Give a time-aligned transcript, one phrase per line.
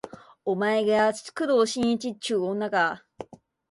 [0.45, 3.05] お前が工藤新一っちゅう女か